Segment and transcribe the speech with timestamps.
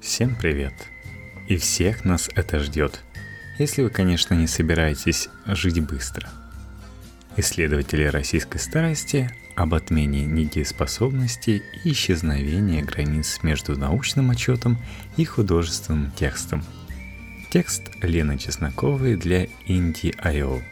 [0.00, 0.72] Всем привет!
[1.48, 3.00] И всех нас это ждет,
[3.58, 6.28] если вы, конечно, не собираетесь жить быстро.
[7.36, 14.78] Исследователи российской старости об отмене недееспособности и исчезновении границ между научным отчетом
[15.16, 16.64] и художественным текстом.
[17.50, 20.62] Текст Лены Чесноковой для Indie.io.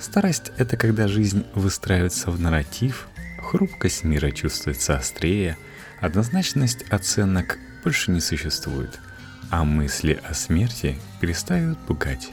[0.00, 3.06] Старость– это когда жизнь выстраивается в нарратив,
[3.38, 5.58] хрупкость мира чувствуется острее,
[6.00, 9.00] однозначность оценок больше не существует,
[9.50, 12.30] а мысли о смерти перестают пугать.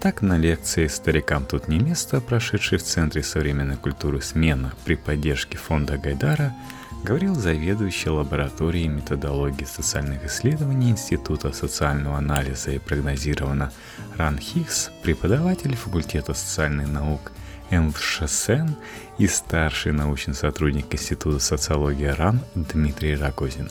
[0.00, 5.56] Так на лекции «Старикам тут не место», прошедшей в Центре современной культуры «Смена» при поддержке
[5.56, 6.52] фонда Гайдара,
[7.04, 13.70] говорил заведующий лабораторией методологии социальных исследований Института социального анализа и прогнозирования
[14.16, 17.32] Ран Хиггс, преподаватель факультета социальных наук
[17.70, 18.74] МВШСН
[19.18, 23.68] и старший научный сотрудник Института социологии РАН Дмитрий Рогозин.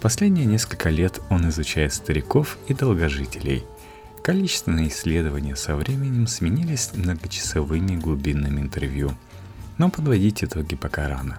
[0.00, 3.64] Последние несколько лет он изучает стариков и долгожителей–
[4.22, 9.16] Количественные исследования со временем сменились многочасовыми глубинными интервью,
[9.78, 11.38] но подводить итоги пока рано.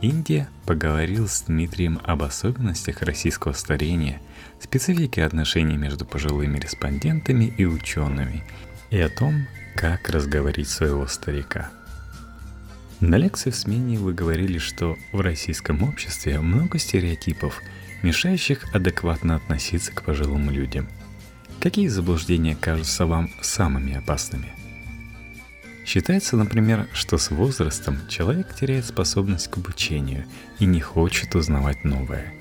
[0.00, 4.22] Индия поговорил с Дмитрием об особенностях российского старения,
[4.58, 8.42] специфике отношений между пожилыми респондентами и учеными,
[8.90, 11.70] и о том, как разговорить своего старика.
[13.00, 17.62] На лекции в смене вы говорили, что в российском обществе много стереотипов,
[18.02, 20.88] мешающих адекватно относиться к пожилым людям–
[21.60, 24.52] Какие заблуждения кажутся вам самыми опасными?
[25.84, 30.24] Считается, например, что с возрастом человек теряет способность к обучению
[30.60, 32.32] и не хочет узнавать новое.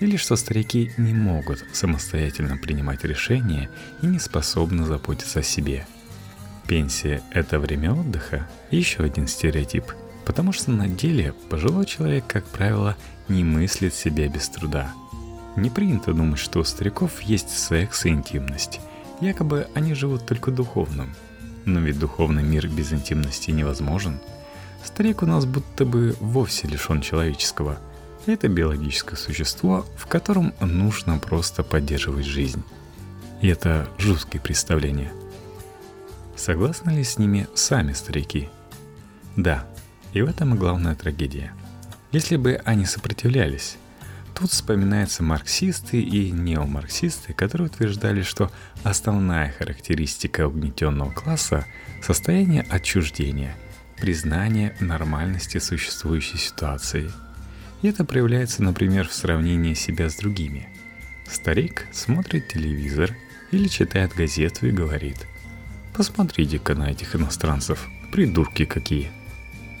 [0.00, 3.70] Или что старики не могут самостоятельно принимать решения
[4.02, 5.86] и не способны заботиться о себе.
[6.66, 9.84] Пенсия– это время отдыха– еще один стереотип,
[10.26, 12.96] потому что на деле пожилой человек, как правило,
[13.28, 14.92] не мыслит себя без труда–
[15.56, 18.80] не принято думать, что у стариков есть секс и интимность.
[19.22, 21.14] Якобы они живут только духовным.
[21.64, 24.20] Но ведь духовный мир без интимности невозможен.
[24.84, 27.78] Старик у нас будто бы вовсе лишен человеческого.
[28.26, 32.62] Это биологическое существо, в котором нужно просто поддерживать жизнь.
[33.40, 35.12] И это жуткие представления.
[36.36, 38.50] Согласны ли с ними сами старики?
[39.36, 39.66] Да,
[40.16, 41.52] и в этом и главная трагедия.
[42.12, 43.76] Если бы они сопротивлялись,
[44.38, 48.52] Тут вспоминаются марксисты и неомарксисты, которые утверждали, что
[48.84, 51.64] основная характеристика угнетенного класса–
[52.02, 53.56] состояние отчуждения,
[53.98, 57.10] признание нормальности существующей ситуации.
[57.80, 60.68] И это проявляется, например, в сравнении себя с другими.
[61.26, 63.16] Старик смотрит телевизор
[63.52, 65.26] или читает газету и говорит
[65.94, 69.10] «Посмотрите-ка на этих иностранцев, придурки какие!»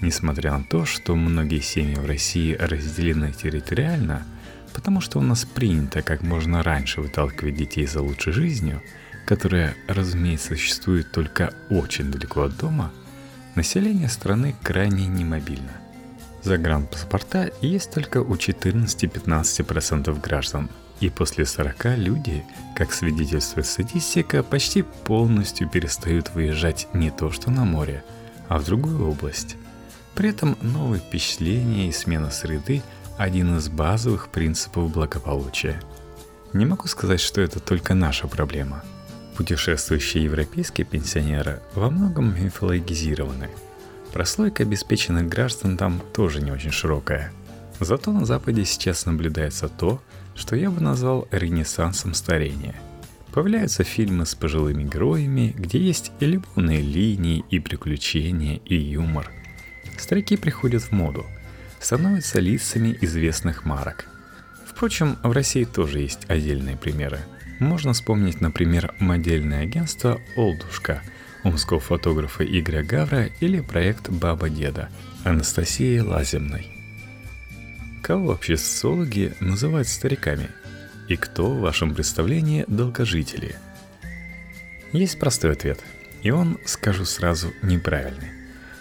[0.00, 4.26] Несмотря на то, что многие семьи в России разделены территориально–
[4.76, 8.82] потому что у нас принято как можно раньше выталкивать детей за лучшей жизнью,
[9.24, 12.92] которая, разумеется, существует только очень далеко от дома,
[13.54, 15.72] население страны крайне немобильно.
[16.42, 20.68] Загранпаспорта есть только у 14-15% граждан,
[21.00, 22.44] и после 40 люди,
[22.76, 28.04] как свидетельствует статистика, почти полностью перестают выезжать не то что на море,
[28.48, 29.56] а в другую область.
[30.16, 32.82] При этом новые впечатления и смена среды
[33.18, 35.78] один из базовых принципов благополучия.
[36.54, 38.82] Не могу сказать, что это только наша проблема.
[39.36, 43.50] Путешествующие европейские пенсионеры во многом мифологизированы.
[44.14, 47.30] Прослойка обеспеченных граждан там тоже не очень широкая.
[47.78, 50.00] Зато на Западе сейчас наблюдается то,
[50.34, 52.74] что я бы назвал ренессансом старения.
[53.32, 59.30] Появляются фильмы с пожилыми героями, где есть и любовные линии, и приключения, и юмор.
[59.98, 61.26] Старики приходят в моду–
[61.80, 64.06] становятся лицами известных марок.
[64.66, 67.20] Впрочем, в России тоже есть отдельные примеры.
[67.60, 71.02] Можно вспомнить, например, модельное агентство «Олдушка»,
[71.44, 74.90] омского фотографа Игоря Гавра или проект «Баба Деда»
[75.24, 76.66] Анастасии Лаземной.
[78.02, 80.50] Кого вообще социологи называют стариками?
[81.08, 83.56] И кто в вашем представлении долгожители?
[84.92, 85.80] Есть простой ответ,
[86.22, 88.30] и он, скажу сразу, неправильный,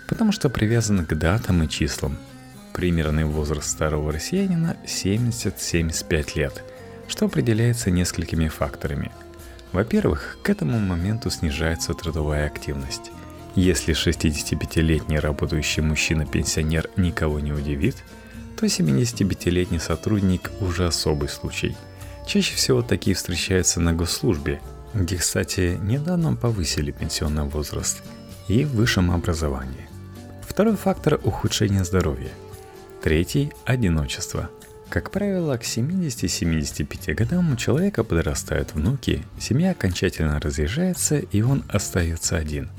[0.08, 2.18] потому что привязан к датам и числам–
[2.76, 6.62] Примерный возраст старого россиянина 70-75 лет,
[7.08, 9.14] что определяется несколькими факторами.
[9.72, 13.12] Во-первых, к этому моменту снижается трудовая активность.
[13.56, 17.96] Если 65-летний работающий мужчина-пенсионер никого не удивит,
[18.60, 21.78] то 75-летний сотрудник уже особый случай.
[22.28, 24.60] Чаще всего такие встречаются на госслужбе,
[24.94, 28.04] где, кстати, недавно повысили пенсионный возраст,
[28.50, 29.95] и в высшем образовании.
[30.56, 32.30] Второй фактор– ухудшение здоровья–
[33.04, 34.50] Третий– одиночество.
[34.88, 42.38] Как правило, к 70-75 годам у человека подрастают внуки, семья окончательно разъезжается и он остается
[42.38, 42.70] один.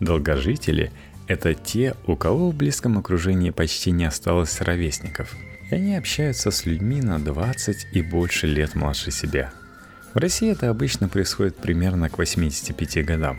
[0.00, 0.90] Долгожители–
[1.28, 5.36] это те, у кого в близком окружении почти не осталось ровесников,
[5.70, 9.52] и они общаются с людьми на 20 и больше лет младше себя.
[10.12, 13.38] В России это обычно происходит примерно к 85 годам.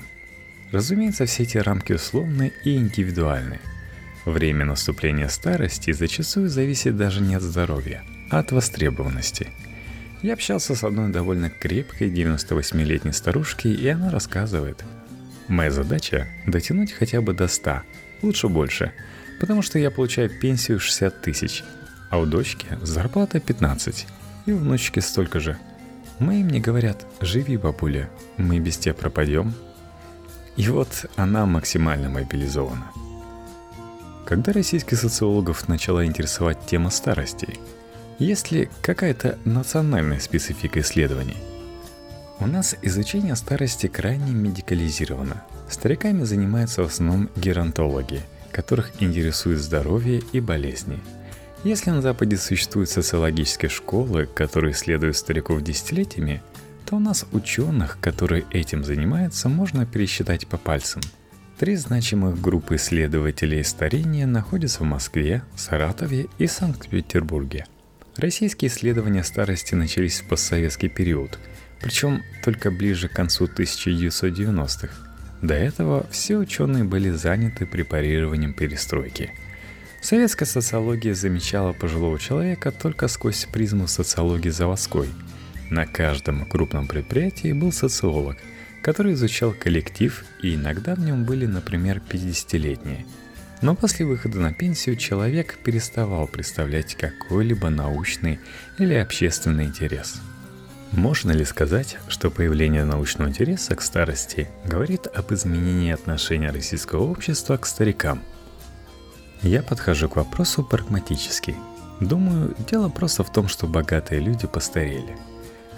[0.72, 3.60] Разумеется, все эти рамки условны и индивидуальны–
[4.28, 9.48] Время наступления старости зачастую зависит даже не от здоровья, а от востребованности.
[10.22, 14.84] Я общался с одной довольно крепкой 98-летней старушкой, и она рассказывает.
[15.48, 17.84] Моя задача– дотянуть хотя бы до 100,
[18.22, 18.92] лучше больше,
[19.40, 21.64] потому что я получаю пенсию 60 тысяч,
[22.10, 24.08] а у дочки зарплата 15,
[24.46, 25.58] и у внучки столько же.
[26.20, 29.54] Мои мне говорят, живи, бабуля, мы без тебя пропадем.
[30.58, 32.92] И вот она максимально мобилизована–
[34.28, 37.58] когда российских социологов начала интересовать тема старости?
[38.20, 41.38] Есть ли какая-то национальная специфика исследований?
[42.42, 45.46] У нас изучение старости крайне медикализировано.
[45.70, 48.20] Стариками занимаются в основном геронтологи,
[48.52, 51.00] которых интересует здоровье и болезни.
[51.64, 56.44] Если на Западе существуют социологические школы, которые исследуют стариков десятилетиями,
[56.88, 61.02] то у нас ученых, которые этим занимаются, можно пересчитать по пальцам–
[61.60, 67.66] Три значимых группы исследователей старения находятся в Москве, Саратове и Санкт-Петербурге.
[68.16, 71.40] Российские исследования старости начались в постсоветский период,
[71.82, 74.90] причем только ближе к концу 1990-х.
[75.42, 79.32] До этого все ученые были заняты препарированием перестройки.
[80.00, 85.10] Советская социология замечала пожилого человека только сквозь призму социологии заводской.
[85.70, 88.38] На каждом крупном предприятии был социолог–
[88.88, 93.06] который изучал коллектив, и иногда в нем были, например, 50-летние.
[93.62, 98.40] Но после выхода на пенсию человек переставал представлять какой-либо научный
[98.78, 100.22] или общественный интерес.
[100.94, 107.58] Можно ли сказать, что появление научного интереса к старости говорит об изменении отношения российского общества
[107.58, 108.24] к старикам?
[109.42, 111.56] Я подхожу к вопросу прагматически.
[112.00, 115.18] Думаю, дело просто в том, что богатые люди постарели–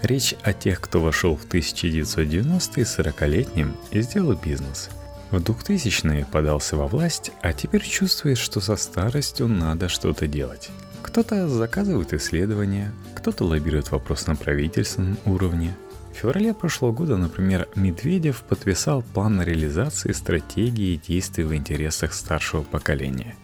[0.02, 4.90] Речь о тех, кто вошел в 1990-е 40-летним и сделал бизнес.
[5.30, 10.70] В 2000-е подался во власть, а теперь чувствует, что со старостью надо что-то делать.
[11.02, 15.76] Кто-то заказывает исследования, кто-то лоббирует вопрос на правительственном уровне.
[16.14, 23.36] В феврале прошлого года, например, Медведев подписал план реализации стратегии действий в интересах старшего поколения.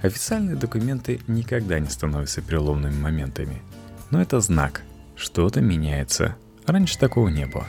[0.00, 3.62] Официальные документы никогда не становятся переломными моментами.
[4.10, 4.82] Но это знак–
[5.22, 6.36] что-то меняется.
[6.66, 7.66] Раньше такого не было.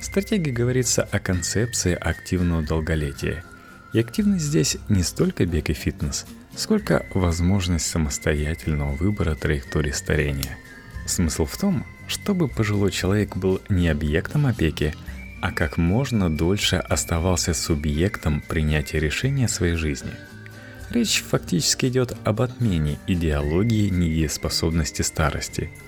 [0.00, 3.44] В стратегии говорится о концепции активного долголетия.
[3.92, 6.26] И активность здесь не столько бег и фитнес,
[6.56, 10.58] сколько возможность самостоятельного выбора траектории старения.
[11.06, 14.94] Смысл в том, чтобы пожилой человек был не объектом опеки,
[15.40, 20.12] а как можно дольше оставался субъектом принятия решения своей жизни.
[20.90, 25.70] Речь фактически идет об отмене идеологии недееспособности старости–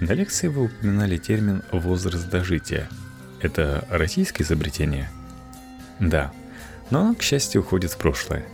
[0.00, 2.88] на лекции вы упоминали термин «возраст дожития».
[3.40, 5.10] Это российское изобретение?
[6.00, 6.32] Да,
[6.90, 8.44] но оно, к счастью, уходит в прошлое.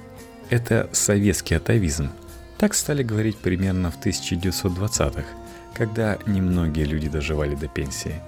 [0.51, 2.11] Это советский атовизм.
[2.59, 5.25] Так стали говорить примерно в 1920-х,
[5.75, 8.21] когда немногие люди доживали до пенсии.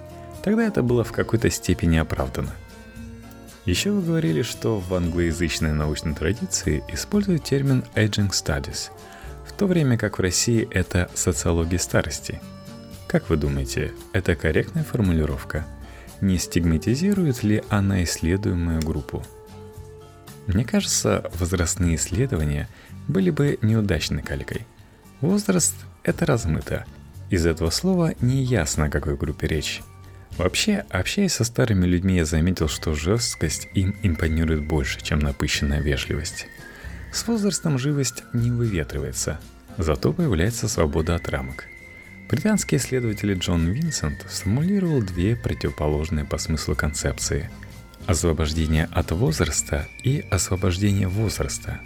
[0.43, 2.53] Тогда это было в какой-то степени оправдано.
[3.65, 8.89] Еще вы говорили, что в англоязычной научной традиции используют термин aging studies,
[9.47, 12.41] в то время как в России это социология старости–
[13.15, 15.65] как вы думаете, это корректная формулировка?
[16.19, 19.25] Не стигматизирует ли она исследуемую группу?
[20.47, 22.67] Мне кажется, возрастные исследования
[23.07, 24.67] были бы неудачной калькой.
[25.21, 26.85] Возраст– это размыто.
[27.29, 29.81] Из этого слова не ясно, о какой группе речь.
[30.37, 36.47] Вообще, общаясь со старыми людьми, я заметил, что жесткость им импонирует больше, чем напыщенная вежливость.
[37.13, 39.39] С возрастом живость не выветривается,
[39.77, 41.67] зато появляется свобода от рамок–
[42.29, 47.49] Британский исследователь Джон Винсент сформулировал две противоположные по смыслу концепции–
[48.07, 51.79] освобождение от возраста и освобождение возраста.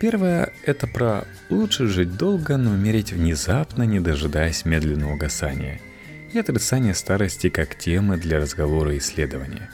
[0.00, 5.80] Первое– это про лучше жить долго, но умереть внезапно, не дожидаясь медленного угасания,
[6.32, 9.70] и отрицание старости как темы для разговора и исследования.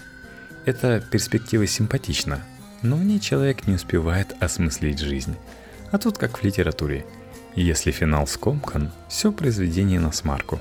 [0.67, 2.45] Эта перспектива симпатична,
[2.83, 5.35] но в ней человек не успевает осмыслить жизнь.
[5.91, 7.05] А тут как в литературе–
[7.55, 10.61] если финал скомкан, все произведение на смарку.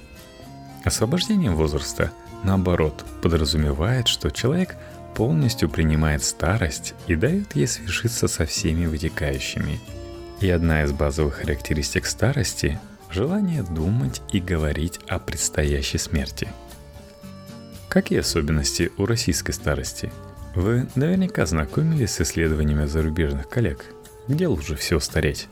[0.83, 2.11] Освобождение возраста,
[2.43, 4.75] наоборот, подразумевает, что человек
[5.15, 9.79] полностью принимает старость и дает ей свершиться со всеми вытекающими.
[10.39, 12.79] И одна из базовых характеристик старости–
[13.11, 16.47] желание думать и говорить о предстоящей смерти.
[17.89, 20.11] Какие особенности у российской старости?
[20.55, 23.83] Вы наверняка знакомились с исследованиями зарубежных коллег.
[24.27, 25.47] Где лучше всего стареть?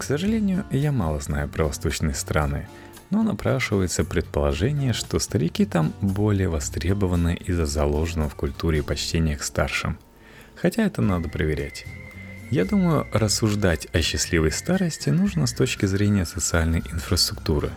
[0.00, 2.66] К сожалению, я мало знаю про восточные страны,
[3.10, 9.98] но напрашивается предположение, что старики там более востребованы из-за заложенного в культуре почтения к старшим.
[10.56, 11.84] Хотя это надо проверять.
[12.50, 17.68] Я думаю, рассуждать о счастливой старости нужно с точки зрения социальной инфраструктуры.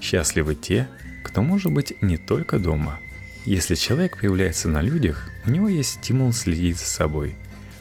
[0.00, 0.86] Счастливы те,
[1.24, 3.00] кто может быть не только дома.
[3.46, 7.34] Если человек появляется на людях, у него есть стимул следить за собой.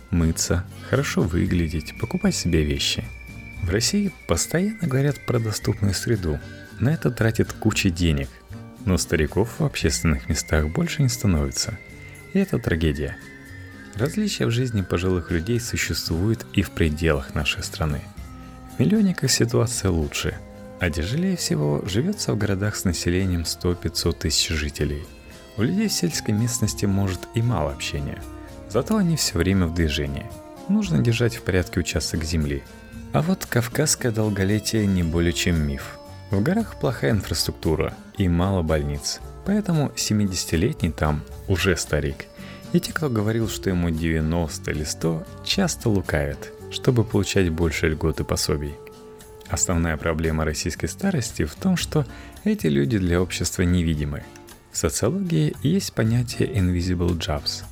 [0.10, 3.06] Мыться, хорошо выглядеть, покупать себе вещи.
[3.68, 6.40] В России постоянно говорят про доступную среду.
[6.80, 8.30] На это тратят куча денег.
[8.86, 11.78] Но стариков в общественных местах больше не становится.
[12.34, 13.18] И это трагедия–
[13.98, 18.02] Различия в жизни пожилых людей существуют и в пределах нашей страны.
[18.76, 20.38] В миллионниках ситуация лучше,
[20.80, 25.04] а тяжелее всего живется в городах с населением 100-500 тысяч жителей.
[25.58, 28.22] У людей в сельской местности может и мало общения,
[28.70, 30.28] зато они все время в движении.
[30.70, 32.62] Нужно держать в порядке участок земли.
[33.14, 35.98] А вот кавказское долголетие не более чем миф.
[36.32, 42.26] В горах плохая инфраструктура и мало больниц, поэтому 70-летний там уже старик–
[42.74, 48.20] и те, кто говорил, что ему 90 или 100, часто лукавят, чтобы получать больше льгот
[48.20, 48.76] и пособий.
[49.50, 52.06] Основная проблема российской старости в том, что
[52.44, 54.24] эти люди для общества невидимы.
[54.72, 57.64] В социологии есть понятие invisible jobs,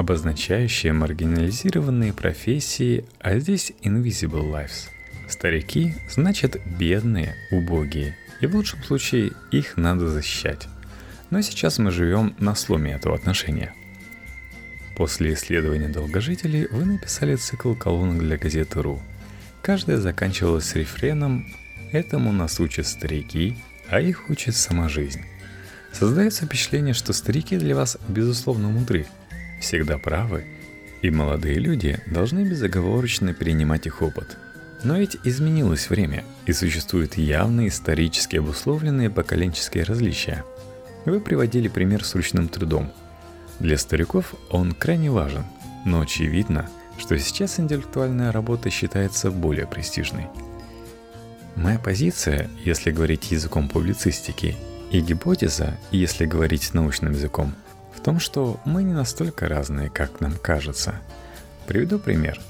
[0.00, 4.88] обозначающее маргинализированные профессии, а здесь invisible lives.
[5.28, 10.66] Старики значит бедные, убогие, и в лучшем случае их надо защищать.
[11.30, 13.72] Но сейчас мы живем на сломе этого отношения–
[15.00, 19.00] После исследования долгожителей вы написали цикл колонок для газеты «Ру».
[19.62, 21.46] Каждая заканчивалась рефреном
[21.90, 23.56] «Этому нас учат старики,
[23.88, 25.22] а их учит сама жизнь».
[25.90, 29.06] Создается впечатление, что старики для вас безусловно мудры,
[29.60, 30.44] всегда правы,
[31.02, 34.36] и молодые люди должны безоговорочно принимать их опыт.
[34.82, 40.44] Но ведь изменилось время, и существуют явные исторически обусловленные поколенческие различия.
[41.04, 42.92] Вы приводили пример с ручным трудом–
[43.60, 45.44] для стариков он крайне важен,
[45.84, 50.28] но очевидно, что сейчас интеллектуальная работа считается более престижной.
[51.56, 54.56] Моя позиция, если говорить языком публицистики,
[54.90, 57.54] и гипотеза, если говорить научным языком,
[58.00, 60.94] том, что мы не настолько разные, как нам кажется.
[61.66, 62.40] Приведу пример.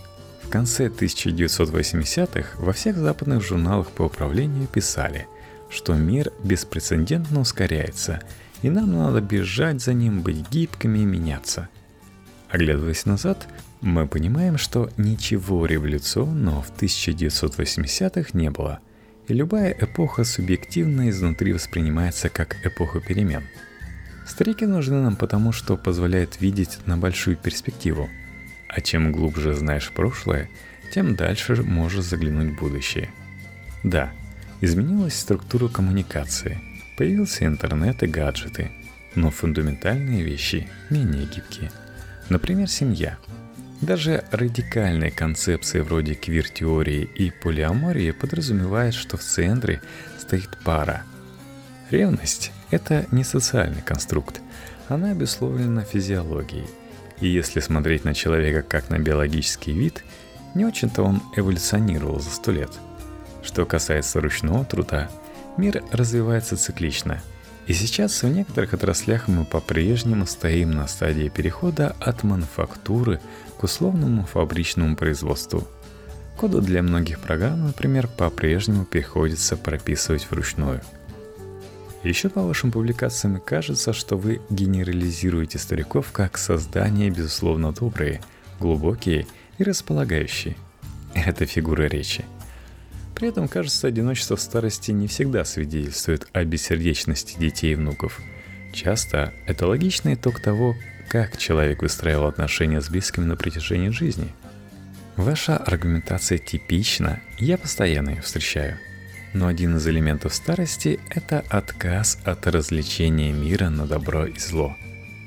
[0.43, 5.27] В конце 1980-х во всех западных журналах по управлению писали,
[5.69, 8.21] что мир беспрецедентно ускоряется–
[8.63, 11.69] и нам надо бежать за ним, быть гибкими и меняться.
[12.51, 13.47] Оглядываясь назад,
[13.81, 18.81] мы понимаем, что ничего революционного в 1980-х не было,
[19.29, 23.45] и любая эпоха субъективно изнутри воспринимается как эпоха перемен.
[24.31, 28.09] Старики нужны нам потому, что позволяют видеть на большую перспективу,
[28.69, 30.49] а чем глубже знаешь прошлое,
[30.95, 33.11] тем дальше можешь заглянуть в будущее.
[33.85, 34.11] Да,
[34.61, 36.59] изменилась структура коммуникации–
[37.01, 38.71] Появился интернет и гаджеты,
[39.15, 41.73] но фундаментальные вещи менее гибкие.
[42.29, 43.17] Например, семья.
[43.81, 49.81] Даже радикальные концепции вроде квир-теории и полиамории подразумевают, что в центре
[50.19, 51.05] стоит пара.
[51.91, 54.41] Ревность– это не социальный конструкт,
[54.89, 56.67] она обусловлена физиологией.
[57.21, 60.05] И если смотреть на человека как на биологический вид,
[60.55, 62.71] не очень-то он эволюционировал за сто лет.
[63.43, 65.11] Что касается ручного труда,
[65.57, 67.21] Мир развивается циклично,
[67.67, 73.21] и сейчас в некоторых отраслях мы по-прежнему стоим на стадии перехода от мануфактуры
[73.59, 75.67] к условному фабричному производству.
[76.39, 80.81] Коды для многих программ, например, по-прежнему приходится прописывать вручную.
[82.03, 88.23] Еще по вашим публикациям кажется, что вы генерализируете стариков как создания, безусловно, добрые,
[88.59, 89.27] глубокие
[89.59, 90.57] и располагающие.
[91.15, 92.25] Это фигура речи–
[93.21, 98.19] при этом, кажется, одиночество в старости не всегда свидетельствует о бессердечности детей и внуков.
[98.73, 100.75] Часто это логичный итог того,
[101.11, 104.29] как человек выстраивал отношения с близкими на протяжении жизни.
[105.17, 108.79] Ваша аргументация типична, я постоянно ее встречаю.
[109.33, 114.77] Но один из элементов старости– это отказ от развлечения мира на добро и зло.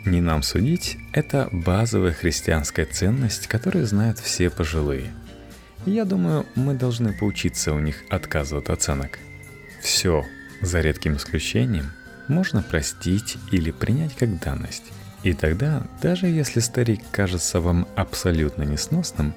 [0.06, 5.14] Не нам судить– это базовая христианская ценность, которую знают все пожилые–
[5.86, 9.20] я думаю, мы должны поучиться у них отказывать от оценок.
[9.82, 10.24] Все,
[10.62, 11.92] за редким исключением,
[12.30, 14.94] можно простить или принять как данность.
[15.24, 19.34] И тогда, даже если старик кажется вам абсолютно несносным,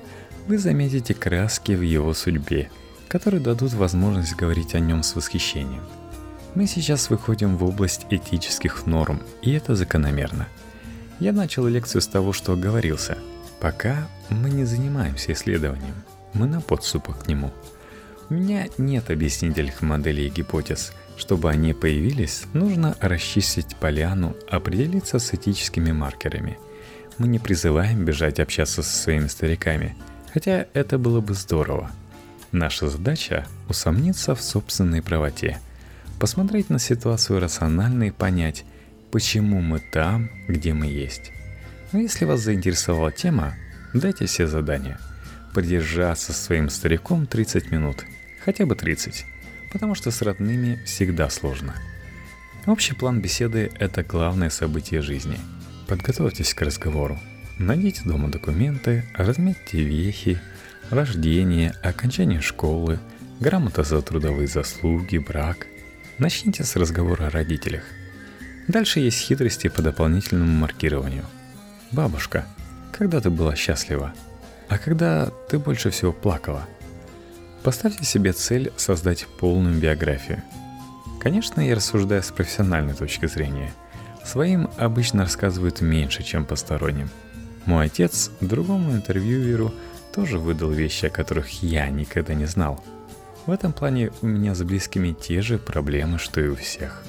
[0.46, 2.70] вы заметите краски в его судьбе
[3.08, 5.82] которые дадут возможность говорить о нем с восхищением.
[6.54, 10.48] Мы сейчас выходим в область этических норм, и это закономерно.
[11.20, 13.18] Я начал лекцию с того, что оговорился.
[13.60, 15.94] Пока мы не занимаемся исследованием,
[16.32, 17.52] мы на подступах к нему.
[18.28, 20.92] У меня нет объяснительных моделей и гипотез.
[21.16, 26.58] Чтобы они появились, нужно расчистить поляну, определиться с этическими маркерами.
[27.16, 29.96] Мы не призываем бежать общаться со своими стариками,
[30.34, 31.90] хотя это было бы здорово–
[32.52, 35.58] Наша задача– усомниться в собственной правоте,
[36.20, 38.64] посмотреть на ситуацию рационально и понять,
[39.10, 41.32] почему мы там, где мы есть.
[41.90, 43.54] Но если вас заинтересовала тема,
[43.92, 44.98] дайте себе задание.
[45.54, 48.04] Продержаться своим стариком 30 минут,
[48.44, 49.24] хотя бы 30,
[49.72, 51.74] потому что с родными всегда сложно.
[52.66, 55.38] Общий план беседы– это главное событие жизни.
[55.88, 57.18] Подготовьтесь к разговору.
[57.58, 60.40] Найдите дома документы, разметьте вехи–
[60.90, 62.98] рождение, окончание школы,
[63.40, 65.66] грамота за трудовые заслуги, брак.
[66.18, 67.82] Начните с разговора о родителях.
[68.68, 71.24] Дальше есть хитрости по дополнительному маркированию.
[71.92, 72.46] Бабушка,
[72.92, 74.12] когда ты была счастлива?
[74.68, 76.66] А когда ты больше всего плакала?
[77.62, 80.42] Поставьте себе цель создать полную биографию.
[81.20, 83.72] Конечно, я рассуждаю с профессиональной точки зрения.
[84.24, 87.10] Своим обычно рассказывают меньше, чем посторонним.
[87.64, 89.74] Мой отец другому интервьюеру–
[90.16, 92.82] тоже выдал вещи, о которых я никогда не знал.
[93.44, 97.04] В этом плане у меня с близкими те же проблемы, что и у всех.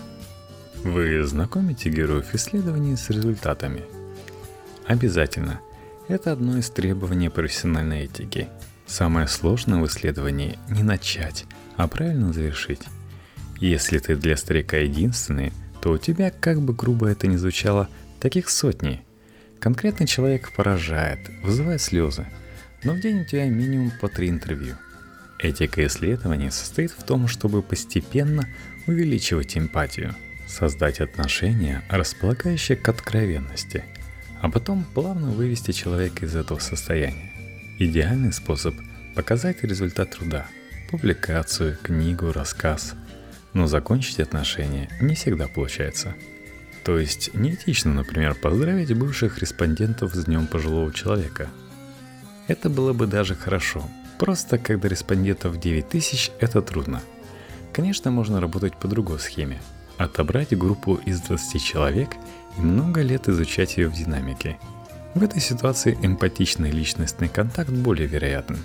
[0.83, 3.83] Вы знакомите героев исследований с результатами?
[4.85, 5.61] Обязательно.
[6.09, 8.49] Это одно из требований профессиональной этики.
[8.85, 11.45] Самое сложное в исследовании не начать,
[11.77, 12.81] а правильно завершить.
[13.59, 17.87] Если ты для старика единственный, то у тебя, как бы грубо это ни звучало,
[18.19, 19.01] таких сотни.
[19.59, 22.27] Конкретный человек поражает, вызывает слезы–
[22.83, 24.75] но в день у тебя минимум по три интервью.
[25.39, 28.47] Этика исследования состоит в том, чтобы постепенно
[28.87, 30.15] увеличивать эмпатию,
[30.47, 33.83] создать отношения, располагающие к откровенности,
[34.41, 37.31] а потом плавно вывести человека из этого состояния.
[37.77, 38.75] Идеальный способ–
[39.15, 40.47] показать результат труда,
[40.89, 42.95] публикацию, книгу, рассказ.
[43.53, 46.15] Но закончить отношения не всегда получается.
[46.83, 51.49] То есть неэтично, например, поздравить бывших респондентов с Днем пожилого человека–
[52.47, 53.83] это было бы даже хорошо.
[54.19, 57.01] Просто когда респондентов 9000 это трудно.
[57.73, 59.61] Конечно, можно работать по другой схеме.
[59.97, 62.09] Отобрать группу из 20 человек
[62.57, 64.57] и много лет изучать ее в динамике.
[65.13, 68.57] В этой ситуации эмпатичный личностный контакт более вероятен.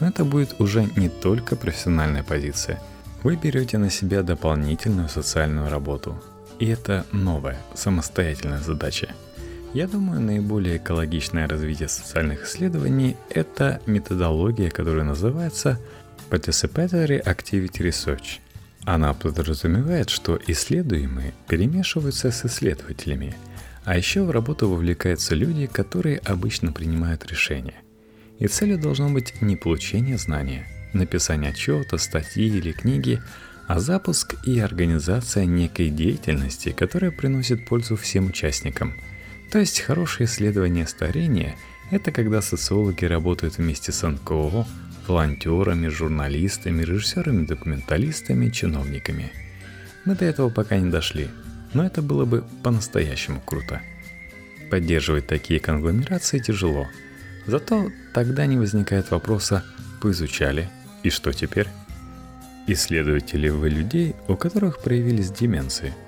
[0.00, 2.80] Но это будет уже не только профессиональная позиция.
[3.22, 6.20] Вы берете на себя дополнительную социальную работу.
[6.58, 9.14] И это новая, самостоятельная задача–
[9.74, 15.78] я думаю, наиболее экологичное развитие социальных исследований– это методология, которая называется
[16.30, 18.40] Participatory Activity Research.
[18.84, 23.34] Она подразумевает, что исследуемые перемешиваются с исследователями,
[23.84, 27.76] а еще в работу вовлекаются люди, которые обычно принимают решения.
[28.38, 33.22] И целью должно быть не получение знания, написание отчета, статьи или книги,
[33.68, 38.92] а запуск и организация некой деятельности, которая приносит пользу всем участникам–
[39.52, 41.56] то есть хорошее исследование старения–
[41.90, 44.66] это когда социологи работают вместе с НКО,
[45.06, 49.30] волонтерами, журналистами, режиссерами, документалистами, чиновниками.
[50.06, 51.28] Мы до этого пока не дошли,
[51.74, 53.82] но это было бы по-настоящему круто.
[54.70, 56.88] Поддерживать такие конгломерации тяжело.
[57.46, 59.66] Зато тогда не возникает вопроса
[60.00, 60.70] «поизучали,
[61.02, 61.68] и что теперь?»
[62.66, 65.92] Исследуете ли вы людей, у которых проявились деменции–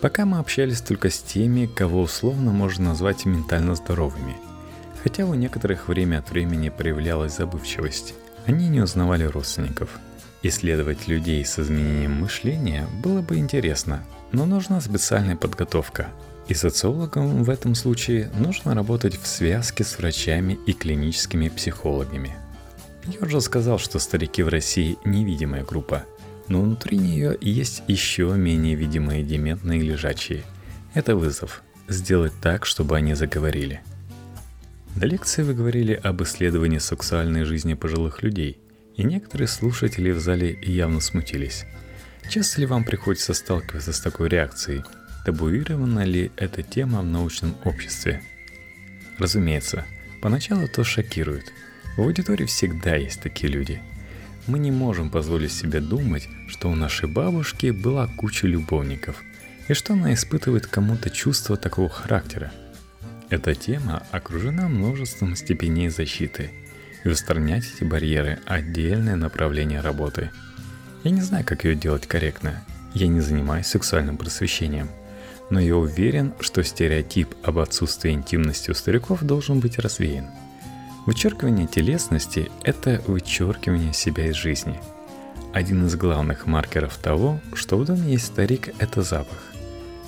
[0.00, 4.36] Пока мы общались только с теми, кого условно можно назвать ментально здоровыми.
[5.02, 8.14] Хотя у некоторых время от времени проявлялась забывчивость.
[8.46, 9.90] Они не узнавали родственников.
[10.42, 16.08] Исследовать людей с изменением мышления было бы интересно, но нужна специальная подготовка.
[16.48, 22.36] И социологам в этом случае нужно работать в связке с врачами и клиническими психологами.
[23.06, 26.04] Я уже сказал, что старики в России невидимая группа–
[26.48, 30.44] но внутри нее есть еще менее видимые дементные лежачие.
[30.92, 33.80] Это вызов– сделать так, чтобы они заговорили.
[34.96, 38.58] На лекции вы говорили об исследовании сексуальной жизни пожилых людей,
[38.96, 41.64] и некоторые слушатели в зале явно смутились.
[42.28, 44.84] Часто ли вам приходится сталкиваться с такой реакцией?
[45.26, 48.22] Табуирована ли эта тема в научном обществе?
[49.18, 49.84] Разумеется,
[50.22, 51.52] поначалу это шокирует.
[51.96, 53.80] В аудитории всегда есть такие люди–
[54.46, 59.22] мы не можем позволить себе думать, что у нашей бабушки была куча любовников,
[59.68, 62.52] и что она испытывает кому-то чувство такого характера.
[63.30, 66.50] Эта тема окружена множеством степеней защиты.
[67.04, 70.30] и устранять эти барьеры– отдельное направление работы.
[71.02, 72.64] Я не знаю, как ее делать корректно.
[72.94, 74.88] Я не занимаюсь сексуальным просвещением.
[75.50, 80.26] Но я уверен, что стереотип об отсутствии интимности у стариков должен быть развеян.
[81.06, 84.80] Вычеркивание телесности– это вычеркивание себя из жизни.
[85.52, 89.52] Один из главных маркеров того, что в доме есть старик– это запах.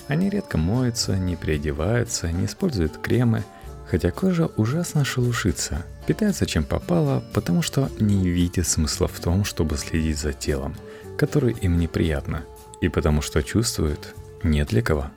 [0.09, 3.45] Они редко моются, не переодеваются, не используют кремы,
[3.91, 9.77] хотя кожа ужасно шелушится, питается чем попало, потому что не видит смысла в том, чтобы
[9.77, 10.75] следить за телом,
[11.19, 12.45] которое им неприятно,
[12.81, 15.11] и потому что чувствуют нет для кого.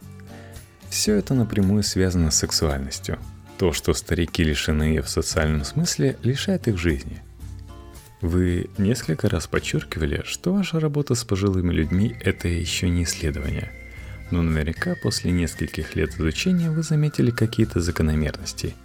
[0.90, 3.18] Все это напрямую связано с сексуальностью.
[3.60, 7.22] То, что старики лишены ее в социальном смысле, лишает их жизни.
[8.22, 13.72] Вы несколько раз подчеркивали, что ваша работа с пожилыми людьми– это еще не исследование–
[14.32, 18.76] но наверняка после нескольких лет изучения вы заметили какие-то закономерности.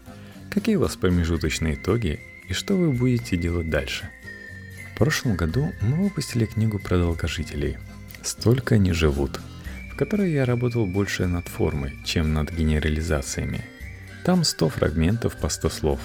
[0.51, 4.09] Какие у вас промежуточные итоги и что вы будете делать дальше?
[4.93, 7.79] В прошлом году мы выпустили книгу про долгожителей
[8.23, 9.41] «Столько они живут»,
[9.93, 13.65] в которой я работал больше над формой, чем над генерализациями.
[14.25, 16.01] Там 100 фрагментов по 100 слов.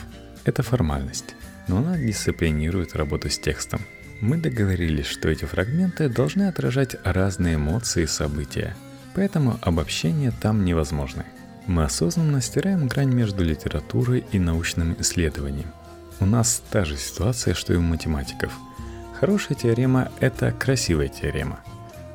[0.46, 1.36] Это формальность,
[1.68, 3.82] но она дисциплинирует работу с текстом.
[4.22, 8.76] Мы договорились, что эти фрагменты должны отражать разные эмоции и события–
[9.16, 11.26] Поэтому обобщение там невозможно.
[11.68, 15.68] Мы осознанно стираем грань между литературой и научным исследованием.
[16.20, 18.52] У нас та же ситуация, что и у математиков.
[19.20, 21.60] Хорошая теорема– это красивая теорема.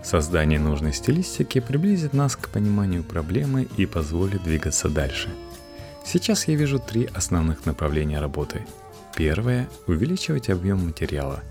[0.03, 5.29] Создание нужной стилистики приблизит нас к пониманию проблемы и позволит двигаться дальше.
[6.05, 8.67] Сейчас я вижу три основных направления работы.
[9.17, 11.43] Первое– увеличивать объем материала,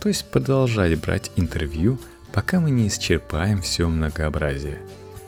[0.00, 1.98] то есть продолжать брать интервью–
[2.32, 4.78] пока мы не исчерпаем все многообразие.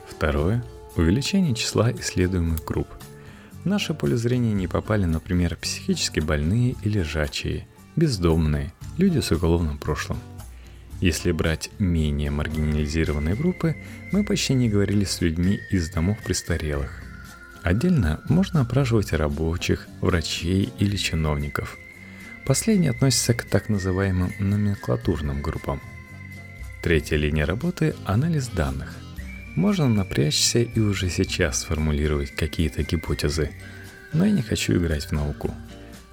[0.08, 0.64] Второе–
[0.96, 2.88] увеличение числа исследуемых групп.
[3.64, 7.66] В наше поле зрения не попали, например, психически больные и лежачие,
[7.96, 10.18] бездомные, люди с уголовным прошлым.
[11.00, 13.76] Если брать менее маргинализированные группы,
[14.12, 17.01] мы почти не говорили с людьми из домов престарелых.
[17.62, 21.78] Отдельно можно опрашивать рабочих, врачей или чиновников.
[22.44, 25.80] Последние относятся к так называемым номенклатурным группам–
[26.82, 28.96] Третья линия работы– анализ данных.
[29.54, 33.52] Можно напрячься и уже сейчас сформулировать какие-то гипотезы,
[34.12, 35.54] но я не хочу играть в науку.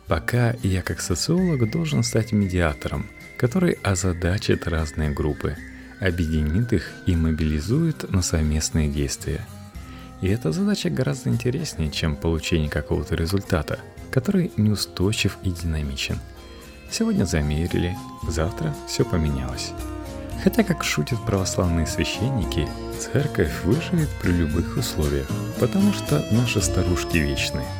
[0.05, 5.55] Пока я как социолог должен стать медиатором, который озадачит разные группы,
[5.99, 9.47] объединит их и мобилизует на совместные действия.
[10.21, 13.79] И эта задача гораздо интереснее, чем получение какого-то результата,
[14.11, 16.17] который неустойчив и динамичен.
[16.91, 17.95] Сегодня замерили,
[18.27, 19.71] завтра все поменялось.
[20.43, 22.67] Хотя, как шутят православные священники,
[22.99, 25.27] церковь выживет при любых условиях,
[25.59, 27.63] потому что наши старушки вечны–